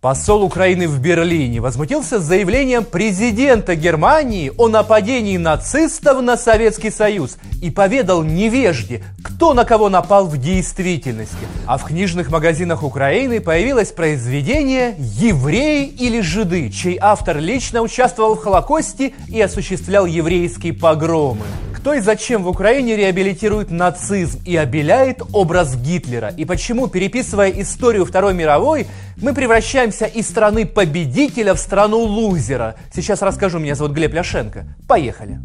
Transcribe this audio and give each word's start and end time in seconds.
Посол 0.00 0.44
Украины 0.44 0.86
в 0.86 1.00
Берлине 1.00 1.60
возмутился 1.60 2.20
заявлением 2.20 2.84
президента 2.84 3.74
Германии 3.74 4.52
о 4.56 4.68
нападении 4.68 5.36
нацистов 5.36 6.22
на 6.22 6.36
Советский 6.36 6.92
Союз 6.92 7.36
и 7.60 7.68
поведал 7.70 8.22
невежде, 8.22 9.02
кто 9.24 9.54
на 9.54 9.64
кого 9.64 9.88
напал 9.88 10.28
в 10.28 10.38
действительности. 10.38 11.48
А 11.66 11.78
в 11.78 11.84
книжных 11.84 12.30
магазинах 12.30 12.84
Украины 12.84 13.40
появилось 13.40 13.90
произведение 13.90 14.94
«Евреи 14.98 15.86
или 15.86 16.20
жиды», 16.20 16.70
чей 16.70 16.96
автор 17.00 17.38
лично 17.38 17.82
участвовал 17.82 18.36
в 18.36 18.40
Холокосте 18.44 19.14
и 19.26 19.40
осуществлял 19.40 20.06
еврейские 20.06 20.74
погромы. 20.74 21.42
Кто 21.88 21.94
и 21.94 22.00
зачем 22.00 22.42
в 22.42 22.48
Украине 22.48 22.96
реабилитирует 22.96 23.70
нацизм 23.70 24.42
и 24.44 24.54
обеляет 24.58 25.22
образ 25.32 25.74
Гитлера? 25.74 26.28
И 26.28 26.44
почему, 26.44 26.86
переписывая 26.86 27.48
историю 27.48 28.04
Второй 28.04 28.34
мировой, 28.34 28.86
мы 29.16 29.32
превращаемся 29.32 30.04
из 30.04 30.28
страны 30.28 30.66
победителя 30.66 31.54
в 31.54 31.58
страну 31.58 32.00
лузера? 32.00 32.76
Сейчас 32.92 33.22
расскажу, 33.22 33.58
меня 33.58 33.74
зовут 33.74 33.92
Глеб 33.92 34.12
Ляшенко. 34.12 34.66
Поехали! 34.86 35.38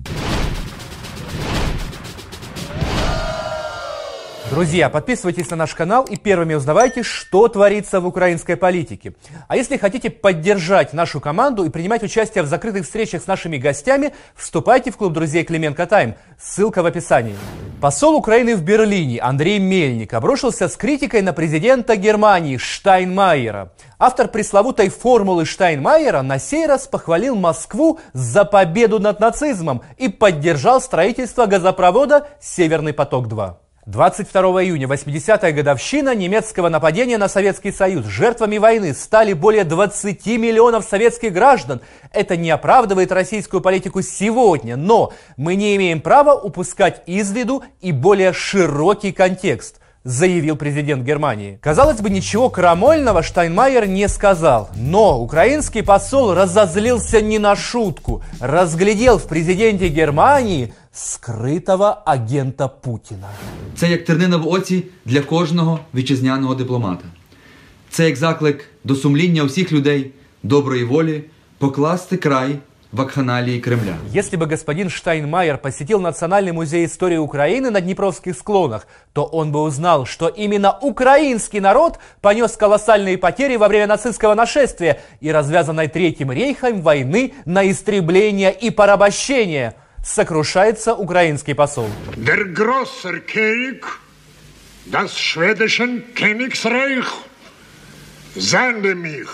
Друзья, 4.53 4.87
подписывайтесь 4.87 5.49
на 5.49 5.55
наш 5.55 5.73
канал 5.73 6.03
и 6.03 6.15
первыми 6.15 6.53
узнавайте, 6.53 7.01
что 7.01 7.47
творится 7.47 7.99
в 7.99 8.05
украинской 8.05 8.55
политике. 8.55 9.15
А 9.47 9.57
если 9.57 9.77
хотите 9.77 10.11
поддержать 10.11 10.93
нашу 10.93 11.19
команду 11.19 11.63
и 11.63 11.69
принимать 11.69 12.03
участие 12.03 12.43
в 12.43 12.47
закрытых 12.47 12.85
встречах 12.85 13.23
с 13.23 13.25
нашими 13.25 13.57
гостями, 13.57 14.13
вступайте 14.35 14.91
в 14.91 14.97
клуб 14.97 15.11
друзей 15.11 15.43
Клименко 15.43 15.87
Тайм. 15.87 16.13
Ссылка 16.39 16.83
в 16.83 16.85
описании. 16.85 17.35
Посол 17.81 18.15
Украины 18.15 18.55
в 18.55 18.61
Берлине 18.61 19.19
Андрей 19.21 19.57
Мельник 19.57 20.13
обрушился 20.13 20.67
с 20.67 20.77
критикой 20.77 21.23
на 21.23 21.33
президента 21.33 21.95
Германии 21.95 22.57
Штайнмайера. 22.57 23.73
Автор 23.97 24.27
пресловутой 24.27 24.89
формулы 24.89 25.45
Штайнмайера 25.45 26.21
на 26.21 26.37
сей 26.37 26.67
раз 26.67 26.85
похвалил 26.85 27.35
Москву 27.35 27.99
за 28.13 28.45
победу 28.45 28.99
над 28.99 29.19
нацизмом 29.19 29.81
и 29.97 30.09
поддержал 30.09 30.79
строительство 30.79 31.47
газопровода 31.47 32.27
«Северный 32.39 32.93
поток-2». 32.93 33.62
22 33.85 34.63
июня, 34.63 34.87
80-я 34.87 35.51
годовщина 35.51 36.15
немецкого 36.15 36.69
нападения 36.69 37.17
на 37.17 37.27
Советский 37.27 37.73
Союз. 37.73 38.05
Жертвами 38.05 38.57
войны 38.57 38.93
стали 38.93 39.33
более 39.33 39.65
20 39.65 40.25
миллионов 40.37 40.85
советских 40.85 41.33
граждан. 41.33 41.81
Это 42.13 42.37
не 42.37 42.49
оправдывает 42.49 43.11
российскую 43.11 43.59
политику 43.59 44.01
сегодня, 44.01 44.77
но 44.77 45.11
мы 45.35 45.55
не 45.55 45.75
имеем 45.75 45.99
права 45.99 46.33
упускать 46.33 47.03
из 47.07 47.33
виду 47.33 47.61
и 47.81 47.91
более 47.91 48.31
широкий 48.31 49.11
контекст 49.11 49.81
заявил 50.05 50.55
президент 50.55 51.03
Германии. 51.03 51.59
Казалось 51.61 52.01
бы, 52.01 52.09
ничего 52.09 52.49
крамольного 52.49 53.23
Штайнмайер 53.23 53.87
не 53.87 54.07
сказал, 54.07 54.69
но 54.75 55.21
украинский 55.21 55.83
посол 55.83 56.33
разозлился 56.33 57.21
не 57.21 57.39
на 57.39 57.55
шутку, 57.55 58.21
разглядел 58.39 59.17
в 59.17 59.27
президенте 59.27 59.87
Германии 59.87 60.73
скритого 60.92 61.96
агента 62.04 62.68
Путіна. 62.68 63.28
Це 63.76 63.90
як 63.90 64.04
тернина 64.04 64.36
в 64.36 64.48
оці 64.48 64.84
для 65.04 65.20
кожного 65.20 65.80
вітчизняного 65.94 66.54
дипломата. 66.54 67.04
Це 67.90 68.06
як 68.06 68.16
заклик 68.16 68.64
до 68.84 68.94
сумління 68.94 69.42
усіх 69.42 69.72
людей 69.72 70.10
доброї 70.42 70.84
волі 70.84 71.24
покласти 71.58 72.16
край 72.16 72.58
вакханалии 72.92 73.60
Кремля. 73.60 73.96
Если 74.12 74.36
бы 74.36 74.46
господин 74.46 74.88
Штайнмайер 74.88 75.58
посетил 75.58 76.00
Национальный 76.00 76.52
музей 76.52 76.86
истории 76.86 77.18
Украины 77.18 77.70
на 77.70 77.80
Днепровских 77.80 78.36
склонах, 78.36 78.86
то 79.12 79.24
он 79.24 79.52
бы 79.52 79.60
узнал, 79.60 80.06
что 80.06 80.28
именно 80.28 80.78
украинский 80.80 81.60
народ 81.60 81.98
понес 82.20 82.56
колоссальные 82.56 83.18
потери 83.18 83.56
во 83.56 83.68
время 83.68 83.86
нацистского 83.86 84.34
нашествия 84.34 85.00
и 85.20 85.30
развязанной 85.30 85.88
Третьим 85.88 86.32
рейхом 86.32 86.80
войны 86.80 87.34
на 87.44 87.70
истребление 87.70 88.52
и 88.52 88.70
порабощение – 88.70 89.81
сокрушается 90.03 90.93
украинский 90.93 91.55
посол. 91.55 91.87
Der 92.15 92.43
großer 92.53 93.19
König 93.21 93.83
das 94.85 95.17
schwedischen 95.17 96.13
Königsreich 96.13 97.05
sende 98.35 98.95
mich. 98.95 99.29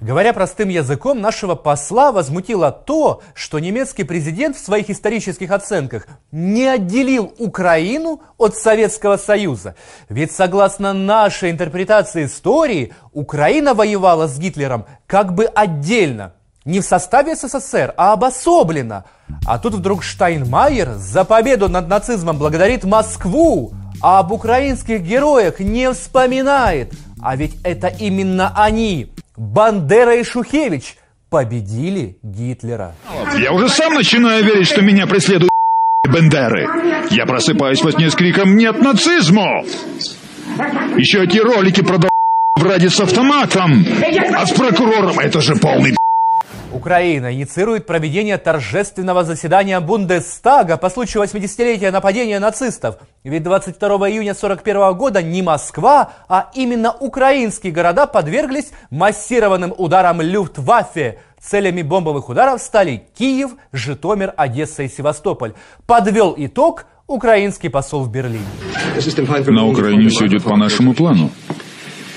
Говоря 0.00 0.32
простым 0.32 0.68
языком, 0.68 1.20
нашего 1.20 1.54
посла 1.54 2.10
возмутило 2.10 2.72
то, 2.72 3.22
что 3.36 3.60
немецкий 3.60 4.02
президент 4.02 4.56
в 4.56 4.64
своих 4.64 4.90
исторических 4.90 5.52
оценках 5.52 6.08
не 6.32 6.66
отделил 6.66 7.32
Украину 7.38 8.20
от 8.36 8.56
Советского 8.56 9.16
Союза. 9.16 9.76
Ведь 10.08 10.32
согласно 10.32 10.92
нашей 10.92 11.52
интерпретации 11.52 12.24
истории, 12.24 12.92
Украина 13.12 13.74
воевала 13.74 14.26
с 14.26 14.36
Гитлером 14.40 14.86
как 15.06 15.34
бы 15.34 15.44
отдельно– 15.44 16.34
не 16.64 16.80
в 16.80 16.84
составе 16.84 17.34
СССР, 17.34 17.94
а 17.96 18.12
обособленно. 18.12 19.04
А 19.46 19.58
тут 19.58 19.74
вдруг 19.74 20.02
Штайнмайер 20.02 20.94
за 20.96 21.24
победу 21.24 21.68
над 21.68 21.88
нацизмом 21.88 22.38
благодарит 22.38 22.84
Москву, 22.84 23.72
а 24.00 24.20
об 24.20 24.32
украинских 24.32 25.02
героях 25.02 25.60
не 25.60 25.92
вспоминает. 25.92 26.92
А 27.20 27.36
ведь 27.36 27.56
это 27.62 27.88
именно 27.88 28.52
они, 28.56 29.12
Бандера 29.36 30.16
и 30.16 30.24
Шухевич, 30.24 30.96
победили 31.30 32.18
Гитлера. 32.22 32.94
Я 33.38 33.52
уже 33.52 33.68
сам 33.68 33.94
начинаю 33.94 34.44
верить, 34.44 34.66
что 34.66 34.82
меня 34.82 35.06
преследуют 35.06 35.50
Бендеры. 36.08 36.68
Я 37.10 37.26
просыпаюсь 37.26 37.82
во 37.82 37.92
сне 37.92 38.10
с 38.10 38.14
криком 38.14 38.56
«Нет 38.56 38.80
нацизму!» 38.80 39.64
Еще 40.96 41.24
эти 41.24 41.38
ролики 41.38 41.80
про 41.82 41.98
в 42.56 42.62
ради 42.64 42.88
с 42.88 43.00
автоматом, 43.00 43.86
а 44.34 44.46
с 44.46 44.52
прокурором 44.52 45.18
это 45.18 45.40
же 45.40 45.56
полный 45.56 45.96
Украина 46.82 47.32
инициирует 47.32 47.86
проведение 47.86 48.38
торжественного 48.38 49.22
заседания 49.22 49.78
Бундестага 49.78 50.76
по 50.76 50.90
случаю 50.90 51.22
80-летия 51.22 51.92
нападения 51.92 52.40
нацистов. 52.40 52.96
Ведь 53.22 53.44
22 53.44 53.88
июня 54.10 54.32
1941 54.32 54.98
года 54.98 55.22
не 55.22 55.42
Москва, 55.42 56.10
а 56.28 56.50
именно 56.54 56.90
украинские 56.90 57.72
города 57.72 58.08
подверглись 58.08 58.72
массированным 58.90 59.72
ударам 59.78 60.20
Люфтваффе. 60.22 61.20
Целями 61.40 61.82
бомбовых 61.82 62.28
ударов 62.28 62.60
стали 62.60 63.04
Киев, 63.16 63.52
Житомир, 63.70 64.34
Одесса 64.36 64.82
и 64.82 64.88
Севастополь. 64.88 65.52
Подвел 65.86 66.34
итог 66.36 66.86
украинский 67.06 67.70
посол 67.70 68.02
в 68.02 68.10
Берлине. 68.10 68.44
На 69.46 69.66
Украине 69.66 70.08
все 70.08 70.26
идет 70.26 70.42
по 70.42 70.56
нашему 70.56 70.94
плану. 70.94 71.30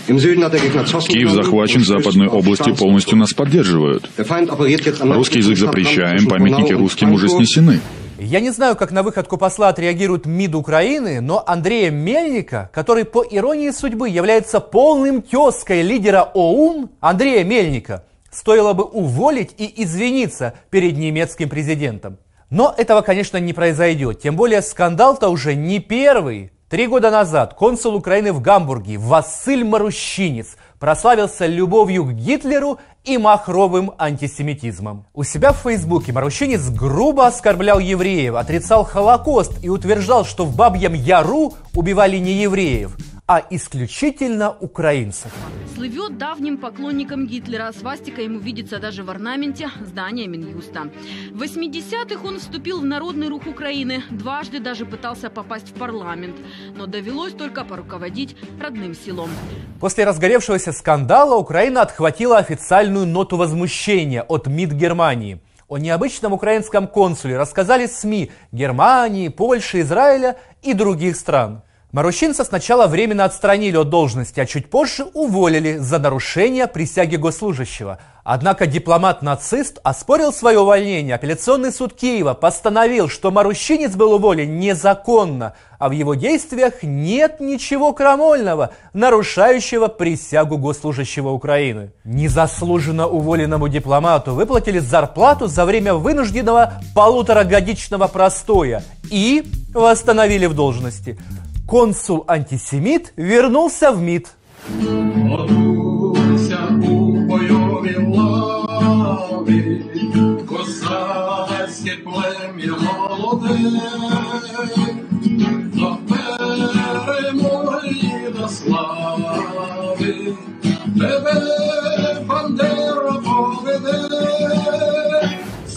Киев 0.07 1.31
захвачен, 1.31 1.83
западные 1.83 2.29
области 2.29 2.71
полностью 2.73 3.17
нас 3.17 3.33
поддерживают. 3.33 4.09
Русский 4.17 5.39
язык 5.39 5.57
запрещаем, 5.57 6.27
памятники 6.27 6.73
русским 6.73 7.13
уже 7.13 7.29
снесены. 7.29 7.79
Я 8.17 8.39
не 8.39 8.51
знаю, 8.51 8.77
как 8.77 8.91
на 8.91 9.03
выходку 9.03 9.37
посла 9.37 9.67
отреагирует 9.69 10.25
МИД 10.25 10.55
Украины, 10.55 11.19
но 11.19 11.43
Андрея 11.45 11.91
Мельника, 11.91 12.69
который 12.73 13.03
по 13.03 13.21
иронии 13.23 13.71
судьбы 13.71 14.07
является 14.07 14.61
полным 14.61 15.21
тезкой 15.21 15.81
лидера 15.81 16.31
ОУН, 16.33 16.91
Андрея 17.01 17.43
Мельника, 17.43 18.05
стоило 18.31 18.73
бы 18.73 18.85
уволить 18.85 19.51
и 19.57 19.83
извиниться 19.83 20.53
перед 20.69 20.97
немецким 20.97 21.49
президентом. 21.49 22.17
Но 22.49 22.73
этого, 22.77 23.01
конечно, 23.01 23.37
не 23.37 23.53
произойдет. 23.53 24.21
Тем 24.21 24.35
более 24.35 24.61
скандал-то 24.61 25.29
уже 25.29 25.55
не 25.55 25.79
первый. 25.79 26.51
Три 26.67 26.87
года 26.87 27.11
назад 27.11 27.53
консул 27.53 27.93
Украины 27.93 28.33
в 28.33 28.41
Гамбурге 28.41 28.97
Василь 28.97 29.63
Марущинец 29.63 30.57
прославился 30.79 31.45
любовью 31.45 32.05
к 32.05 32.13
Гитлеру 32.13 32.79
и 33.03 33.19
махровым 33.19 33.91
антисемитизмом. 33.99 35.05
У 35.13 35.23
себя 35.23 35.51
в 35.51 35.57
Фейсбуке 35.57 36.11
Марущинец 36.11 36.67
грубо 36.69 37.27
оскорблял 37.27 37.77
евреев, 37.77 38.33
отрицал 38.33 38.83
Холокост 38.83 39.63
и 39.63 39.69
утверждал, 39.69 40.25
что 40.25 40.43
в 40.43 40.55
Бабьем 40.55 40.93
Яру 40.93 41.53
убивали 41.75 42.17
не 42.17 42.31
евреев– 42.31 42.97
а 43.27 43.43
исключительно 43.49 44.55
украинцев. 44.59 45.31
Слывет 45.73 46.17
давним 46.17 46.57
поклонником 46.57 47.25
Гитлера. 47.25 47.71
Свастика 47.71 48.21
ему 48.21 48.37
видится 48.37 48.77
даже 48.77 49.03
в 49.03 49.09
орнаменте 49.09 49.71
здания 49.81 50.27
Минюста. 50.27 50.91
В 51.31 51.41
80-х 51.41 52.23
он 52.23 52.39
вступил 52.39 52.81
в 52.81 52.85
Народный 52.85 53.27
рух 53.27 53.47
Украины. 53.47 54.03
Дважды 54.11 54.59
даже 54.59 54.85
пытался 54.85 55.31
попасть 55.31 55.69
в 55.69 55.73
парламент. 55.73 56.35
Но 56.77 56.85
довелось 56.85 57.33
только 57.33 57.65
поруководить 57.65 58.37
родным 58.61 58.93
селом. 58.93 59.31
После 59.79 60.05
разгоревшегося 60.05 60.71
скандала 60.71 61.35
Украина 61.35 61.81
отхватила 61.81 62.37
официальную 62.37 63.07
ноту 63.07 63.37
возмущения 63.37 64.21
от 64.21 64.45
МИД 64.45 64.73
Германии. 64.73 65.41
О 65.67 65.79
необычном 65.79 66.33
украинском 66.33 66.87
консуле 66.87 67.37
рассказали 67.37 67.87
СМИ 67.87 68.31
Германии, 68.51 69.29
Польши, 69.29 69.81
Израиля 69.81 70.37
и 70.61 70.73
других 70.73 71.15
стран. 71.15 71.63
Марущинца 71.91 72.43
сначала 72.43 72.87
временно 72.87 73.23
отстранили 73.23 73.77
от 73.77 73.89
должности, 73.89 74.39
а 74.39 74.45
чуть 74.45 74.69
позже 74.69 75.05
уволили 75.13 75.77
за 75.77 75.97
нарушение 75.97 76.67
присяги 76.67 77.15
госслужащего. 77.15 77.99
Однако 78.25 78.65
дипломат-нацист 78.65 79.79
оспорил 79.83 80.33
свое 80.33 80.59
увольнение. 80.59 81.13
Апелляционный 81.15 81.71
суд 81.71 81.93
Киева 81.93 82.33
постановил, 82.33 83.07
что 83.07 83.29
Марущинец 83.29 83.91
был 83.95 84.13
уволен 84.13 84.59
незаконно, 84.59 85.53
а 85.77 85.89
в 85.89 85.91
его 85.91 86.15
действиях 86.15 86.81
нет 86.81 87.39
ничего 87.39 87.93
крамольного, 87.93 88.71
нарушающего 88.93 89.87
присягу 89.87 90.57
госслужащего 90.57 91.29
Украины. 91.29 91.93
Незаслуженно 92.03 93.07
уволенному 93.07 93.67
дипломату 93.67 94.33
выплатили 94.33 94.79
зарплату 94.79 95.45
за 95.45 95.65
время 95.65 95.93
вынужденного 95.93 96.81
полуторагодичного 96.95 98.07
простоя 98.07 98.83
и 99.11 99.45
восстановили 99.73 100.47
в 100.47 100.55
должности– 100.55 101.17
консул-антисемит 101.67 103.13
вернулся 103.15 103.91
в 103.91 104.01
МИД. 104.01 104.27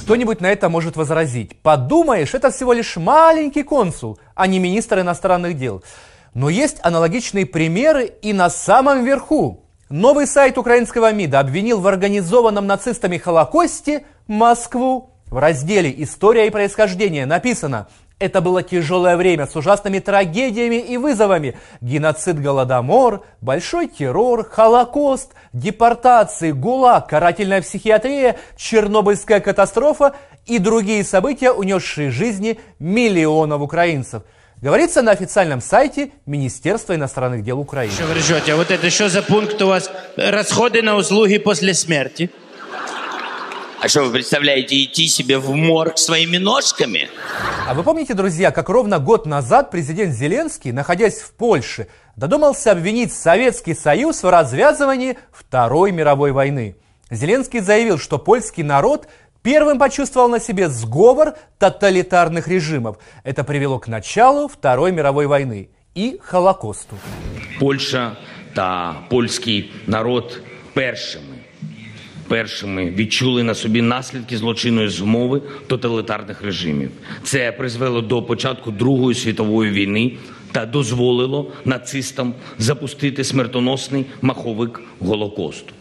Кто-нибудь 0.09 0.41
на 0.41 0.47
это 0.47 0.71
может 0.71 0.97
возразить. 0.97 1.61
Подумаешь, 1.61 2.33
это 2.33 2.51
всего 2.51 2.73
лишь 2.73 2.97
маленький 2.97 3.63
консул, 3.63 4.19
а 4.35 4.47
не 4.47 4.59
министр 4.59 5.01
иностранных 5.01 5.59
дел. 5.59 5.83
Но 6.33 6.49
есть 6.49 6.79
аналогичные 6.83 7.45
примеры 7.45 8.07
и 8.23 8.33
на 8.33 8.49
самом 8.49 9.05
верху. 9.05 9.67
Новый 9.91 10.27
сайт 10.27 10.57
украинского 10.57 11.13
МИДа 11.13 11.41
обвинил 11.41 11.81
в 11.81 11.87
организованном 11.87 12.67
нацистами 12.67 13.19
Холокосте 13.19 14.07
Москву. 14.27 15.11
В 15.27 15.37
разделе 15.37 15.93
«История 16.03 16.47
и 16.47 16.51
происхождение» 16.51 17.27
написано 17.27 17.89
это 18.19 18.41
было 18.41 18.63
тяжелое 18.63 19.17
время 19.17 19.47
с 19.47 19.55
ужасными 19.57 19.99
трагедиями 19.99 20.77
и 20.77 20.97
вызовами. 20.97 21.57
Геноцид, 21.81 22.41
голодомор, 22.41 23.25
большой 23.41 23.89
террор, 23.89 24.49
холокост, 24.49 25.33
депортации, 25.53 26.53
ГУЛАГ, 26.53 27.09
карательная 27.09 27.63
психиатрия, 27.63 28.37
Чернобыльская 28.57 29.41
катастрофа 29.41 30.17
и 30.47 30.59
другие 30.59 31.05
события, 31.05 31.53
унесшие 31.53 32.11
жизни 32.11 32.59
миллионов 32.79 33.61
украинцев. 33.61 34.23
Говорится 34.61 35.03
на 35.03 35.13
официальном 35.13 35.61
сайте 35.61 36.11
Министерства 36.27 36.95
иностранных 36.97 37.45
дел 37.45 37.61
Украины. 37.61 37.93
Что 37.93 38.07
вы 38.07 38.15
ржете? 38.15 38.55
А 38.55 38.57
вот 38.57 38.73
это 38.73 38.91
что 38.91 39.09
за 39.09 39.23
пункт 39.23 39.63
у 39.63 39.69
вас? 39.69 39.89
Расходы 40.17 40.83
на 40.83 40.97
услуги 40.97 41.39
после 41.39 41.75
смерти? 41.75 42.31
А 43.81 43.87
что, 43.87 44.03
вы 44.03 44.13
представляете, 44.13 44.83
идти 44.83 45.07
себе 45.07 45.39
в 45.39 45.55
морг 45.55 45.99
своими 45.99 46.37
ножками? 46.37 47.09
А 47.69 47.75
вы 47.75 47.85
помните, 47.85 48.13
друзья, 48.15 48.51
как 48.51 48.69
ровно 48.69 48.99
год 48.99 49.25
назад 49.25 49.71
президент 49.71 50.15
Зеленский, 50.15 50.73
находясь 50.73 51.21
в 51.21 51.33
Польше, 51.35 51.87
додумался 52.17 52.73
обвинить 52.73 53.13
Советский 53.13 53.75
Союз 53.75 54.25
в 54.25 54.29
развязывании 54.29 55.17
Второй 55.31 55.93
мировой 55.93 56.33
войны? 56.33 56.75
Зеленский 57.09 57.61
заявил, 57.61 57.99
что 57.99 58.19
польский 58.19 58.65
народ 58.65 59.07
первым 59.43 59.79
почувствовал 59.79 60.29
на 60.29 60.41
себе 60.41 60.69
сговор 60.69 61.35
тоталитарных 61.59 62.49
режимов. 62.49 62.99
Это 63.23 63.45
привело 63.45 63.79
к 63.79 63.87
началу 63.87 64.49
Второй 64.49 64.91
мировой 64.91 65.29
войны 65.29 65.71
и 65.95 66.19
Холокосту. 66.21 66.97
Польша 67.61 68.19
та 68.57 69.05
польский 69.09 69.71
народ 69.87 70.43
першими 70.75 71.38
першими 72.28 72.90
відчули 72.90 73.44
на 73.44 73.56
собі 73.56 73.82
наслідки 73.82 74.38
злочинної 74.38 74.90
змови 74.90 75.42
тоталітарних 75.68 76.42
режимів. 76.42 76.92
Це 77.24 77.52
призвело 77.52 78.02
до 78.02 78.24
початку 78.24 78.72
Другої 78.72 79.16
світової 79.16 79.72
війни 79.72 80.12
та 80.52 80.66
дозволило 80.66 81.52
нацистам 81.66 82.34
запустити 82.58 83.24
смертоносний 83.24 84.06
маховик 84.22 84.82
Голокосту. 85.00 85.74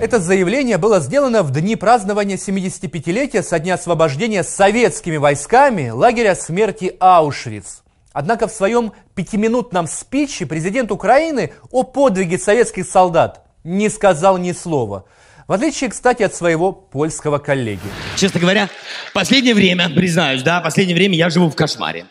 Это 0.00 0.20
заявление 0.20 0.76
было 0.76 1.00
сделано 1.00 1.42
в 1.42 1.50
дни 1.50 1.74
празднования 1.76 2.36
75-летия 2.36 3.42
со 3.42 3.58
дня 3.58 3.74
освобождения 3.74 4.44
советскими 4.44 5.16
войсками 5.16 5.90
лагеря 5.90 6.34
смерти 6.34 6.94
Аушвиц. 7.00 7.82
Однако 8.12 8.46
в 8.46 8.52
своем 8.52 8.92
пятиминутном 9.14 9.86
спиче 9.86 10.44
президент 10.46 10.92
Украины 10.92 11.52
о 11.70 11.82
подвиге 11.82 12.38
советских 12.38 12.86
солдат 12.86 13.40
не 13.64 13.88
сказал 13.88 14.38
ни 14.38 14.52
слова – 14.52 15.14
в 15.51 15.53
отличие, 15.53 15.89
кстати, 15.89 16.23
от 16.23 16.33
своего 16.33 16.71
польского 16.71 17.37
коллеги. 17.37 17.81
Честно 18.15 18.39
говоря, 18.39 18.69
последнее 19.13 19.53
время, 19.53 19.89
признаюсь, 19.89 20.43
да, 20.43 20.61
последнее 20.61 20.95
время 20.95 21.17
я 21.17 21.29
живу 21.29 21.49
в 21.49 21.57
кошмаре. 21.57 22.05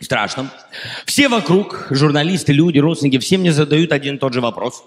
Страшно. 0.00 0.50
Все 1.06 1.28
вокруг, 1.28 1.86
журналисты, 1.90 2.52
люди, 2.52 2.80
родственники, 2.80 3.20
все 3.20 3.38
мне 3.38 3.52
задают 3.52 3.92
один 3.92 4.16
и 4.16 4.18
тот 4.18 4.32
же 4.32 4.40
вопрос. 4.40 4.82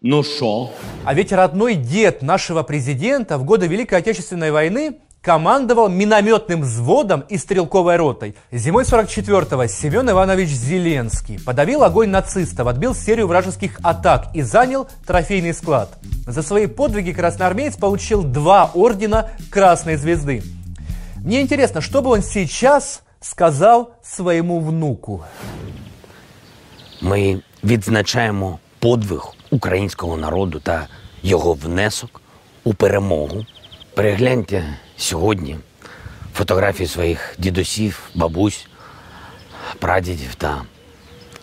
Ну 0.00 0.22
шо? 0.22 0.72
А 1.04 1.12
ведь 1.12 1.30
родной 1.30 1.74
дед 1.74 2.22
нашего 2.22 2.62
президента 2.62 3.36
в 3.36 3.44
годы 3.44 3.66
Великой 3.66 3.98
Отечественной 3.98 4.50
войны 4.50 4.96
командовал 5.25 5.89
минометным 5.89 6.61
взводом 6.61 7.21
и 7.21 7.37
стрелковой 7.39 7.95
ротой. 7.95 8.35
Зимой 8.51 8.83
44-го 8.83 9.65
Семен 9.65 10.07
Иванович 10.11 10.49
Зеленский 10.49 11.39
подавил 11.39 11.83
огонь 11.83 12.09
нацистов, 12.09 12.67
отбил 12.67 12.93
серию 12.93 13.27
вражеских 13.27 13.79
атак 13.81 14.27
и 14.35 14.43
занял 14.43 14.87
трофейный 15.07 15.55
склад. 15.55 15.97
За 16.27 16.43
свои 16.43 16.67
подвиги 16.67 17.11
красноармеец 17.11 17.75
получил 17.75 18.23
два 18.23 18.69
ордена 18.75 19.31
Красной 19.49 19.95
Звезды. 19.95 20.43
Мне 21.17 21.41
интересно, 21.41 21.81
что 21.81 22.03
бы 22.03 22.11
он 22.11 22.21
сейчас 22.21 23.01
сказал 23.19 23.95
своему 24.03 24.59
внуку? 24.59 25.23
Мы 27.01 27.41
відзначаємо 27.63 28.59
подвиг 28.79 29.33
українського 29.51 30.17
народу 30.17 30.59
та 30.59 30.87
його 31.23 31.53
внесок 31.53 32.21
у 32.63 32.73
перемогу. 32.73 33.45
Перегляньте 33.95 34.63
сьогодні 34.99 35.57
фотографії 36.33 36.87
своїх 36.87 37.35
дідусів, 37.37 37.99
бабусь, 38.15 38.67
прадідів 39.79 40.35
та 40.35 40.61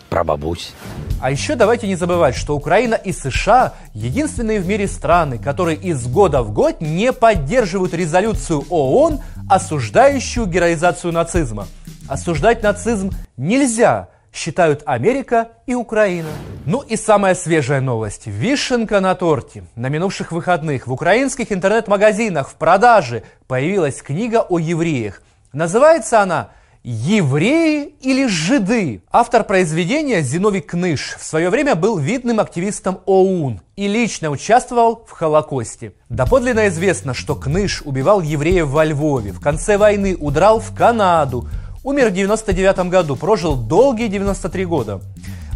прабабусь. 0.09 0.73
А 1.21 1.31
еще 1.31 1.55
давайте 1.55 1.87
не 1.87 1.95
забывать, 1.95 2.35
что 2.35 2.55
Украина 2.55 2.95
и 2.95 3.13
США 3.13 3.73
единственные 3.95 4.59
в 4.59 4.67
мире 4.67 4.87
страны, 4.87 5.39
которые 5.39 5.75
из 5.75 6.05
года 6.05 6.41
в 6.41 6.51
год 6.51 6.81
не 6.81 7.11
поддерживают 7.11 7.93
резолюцию 7.93 8.63
ООН, 8.69 9.19
осуждающую 9.49 10.45
героизацию 10.45 11.13
нацизма. 11.13 11.67
Осуждать 12.07 12.63
нацизм 12.63 13.11
нельзя – 13.37 14.17
считают 14.33 14.81
Америка 14.85 15.49
и 15.67 15.75
Украина. 15.75 16.29
Ну 16.70 16.82
и 16.82 16.96
самая 16.96 17.34
свежая 17.34 17.80
новость. 17.80 18.26
Вишенка 18.26 19.00
на 19.00 19.14
торте. 19.14 19.64
На 19.74 19.88
минувших 19.88 20.32
выходных 20.32 20.86
в 20.86 20.92
украинских 20.92 21.50
интернет-магазинах 21.50 22.50
в 22.50 22.56
продаже 22.56 23.22
появилась 23.46 24.02
книга 24.02 24.42
о 24.46 24.58
евреях. 24.58 25.22
Называется 25.54 26.20
она 26.20 26.50
«Евреи 26.84 27.94
или 28.02 28.26
жиды?». 28.26 29.00
Автор 29.10 29.44
произведения 29.44 30.20
Зиновий 30.20 30.60
Кныш 30.60 31.16
в 31.18 31.24
свое 31.24 31.48
время 31.48 31.74
был 31.74 31.96
видным 31.96 32.38
активистом 32.38 33.00
ОУН 33.06 33.62
и 33.76 33.88
лично 33.88 34.28
участвовал 34.28 35.06
в 35.06 35.12
Холокосте. 35.12 35.94
Доподлинно 36.10 36.68
известно, 36.68 37.14
что 37.14 37.34
Кныш 37.34 37.80
убивал 37.86 38.20
евреев 38.20 38.66
во 38.68 38.84
Львове, 38.84 39.32
в 39.32 39.40
конце 39.40 39.78
войны 39.78 40.14
удрал 40.20 40.60
в 40.60 40.74
Канаду, 40.76 41.48
Умер 41.84 42.10
в 42.10 42.12
99 42.12 42.90
году, 42.90 43.16
прожил 43.16 43.56
долгие 43.56 44.08
93 44.08 44.66
года. 44.66 45.00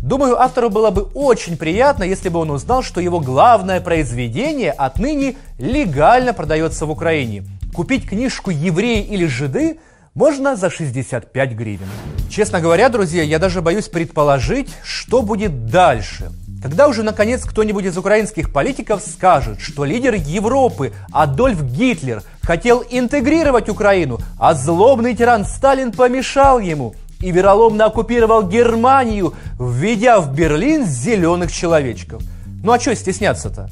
Думаю, 0.03 0.41
автору 0.41 0.69
было 0.69 0.91
бы 0.91 1.03
очень 1.15 1.57
приятно, 1.57 2.03
если 2.03 2.29
бы 2.29 2.41
он 2.41 2.51
узнал, 2.51 2.83
что 2.83 3.01
его 3.01 3.21
главное 3.21 3.81
произведение 3.81 4.73
отныне 4.73 5.37
легально 5.59 6.33
продается 6.33 6.87
в 6.87 6.91
Украине. 6.91 7.45
Купить 7.73 8.09
книжку 8.09 8.51
«Евреи 8.51 9.05
или 9.05 9.27
жиды» 9.27 9.79
можно 10.15 10.57
за 10.57 10.71
65 10.71 11.53
гривен. 11.53 11.87
Честно 12.29 12.61
говоря, 12.61 12.89
друзья, 12.89 13.23
я 13.23 13.39
даже 13.39 13.63
боюсь 13.63 13.89
предположить, 13.89 14.71
что 14.83 15.23
будет 15.23 15.67
дальше– 15.67 16.33
когда 16.63 16.87
уже 16.87 17.03
наконец 17.03 17.45
кто-нибудь 17.45 17.87
из 17.87 17.99
украинских 17.99 18.53
политиков 18.53 19.03
скажет, 19.03 19.61
что 19.61 19.85
лидер 19.85 20.15
Европы 20.15 20.93
Адольф 21.11 21.61
Гитлер 21.61 22.23
хотел 22.41 22.85
интегрировать 22.89 23.69
Украину, 23.69 24.21
а 24.39 24.55
злобный 24.55 25.17
тиран 25.17 25.45
Сталин 25.45 25.91
помешал 25.91 26.61
ему 26.61 26.95
и 27.23 27.31
вероломно 27.31 27.87
оккупировал 27.87 28.47
Германию, 28.47 29.35
введя 29.59 30.21
в 30.21 30.35
Берлин 30.35 30.85
зеленых 30.85 31.53
человечков. 31.53 32.23
Ну 32.63 32.73
а 32.73 32.81
что 32.81 32.95
стесняться-то? 32.95 33.71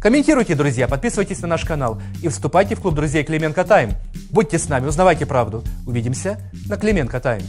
Комментируйте, 0.00 0.54
друзья, 0.54 0.86
подписывайтесь 0.86 1.40
на 1.40 1.48
наш 1.48 1.64
канал 1.64 2.00
и 2.22 2.28
вступайте 2.28 2.76
в 2.76 2.80
клуб 2.80 2.94
друзей 2.94 3.24
Клименко 3.24 3.64
Тайм. 3.64 3.94
Будьте 4.30 4.58
с 4.58 4.68
нами, 4.68 4.86
узнавайте 4.86 5.26
правду. 5.26 5.64
Увидимся 5.86 6.38
на 6.68 6.76
Клименко 6.76 7.18
Тайм. 7.18 7.42